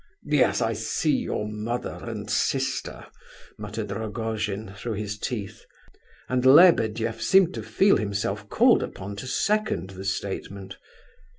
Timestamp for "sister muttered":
2.27-3.91